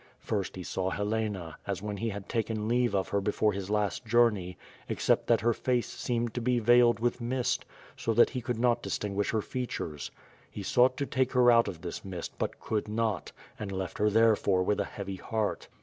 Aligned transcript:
First 0.19 0.55
he 0.55 0.63
saw 0.63 0.89
Helena, 0.89 1.57
as 1.67 1.83
when 1.83 1.97
he 1.97 2.09
had 2.09 2.27
taken 2.27 2.67
leave 2.67 2.95
of 2.95 3.09
her 3.09 3.21
before 3.21 3.53
his 3.53 3.69
last 3.69 4.03
journey, 4.03 4.57
except 4.89 5.27
that 5.27 5.41
her 5.41 5.53
face 5.53 5.87
seemed 5.87 6.33
to 6.33 6.41
be 6.41 6.57
veiled 6.57 6.99
wath 6.99 7.21
mist, 7.21 7.65
so 7.95 8.11
that 8.15 8.31
he 8.31 8.41
could 8.41 8.57
not 8.57 8.81
distinguish 8.81 9.29
her 9.29 9.43
features. 9.43 10.09
He 10.49 10.63
sought 10.63 10.97
to 10.97 11.05
take 11.05 11.33
her 11.33 11.51
out 11.51 11.67
of 11.67 11.81
this 11.81 12.03
mist 12.03 12.31
but 12.39 12.59
could 12.59 12.87
not, 12.87 13.31
and 13.59 13.71
left 13.71 13.99
her 13.99 14.09
therefore 14.09 14.63
with 14.63 14.79
a 14.79 14.85
heavy 14.85 15.17
heart. 15.17 15.67